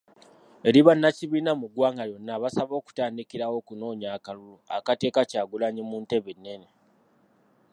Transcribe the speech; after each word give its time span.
Eri 0.67 0.79
bannakibiina 0.87 1.51
mu 1.59 1.65
ggwanga 1.69 2.03
lyonna 2.09 2.31
abasaba 2.37 2.73
okutandikirawo 2.79 3.55
okunoonya 3.61 4.07
akalulu 4.17 4.55
akateeka 4.77 5.21
Kyagulanyi 5.29 5.81
mu 5.89 5.97
ntebe 6.03 6.29
ennene. 6.35 6.67